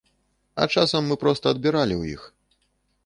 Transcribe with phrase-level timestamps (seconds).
[0.63, 2.25] А часам мы проста адбіралі ў іх.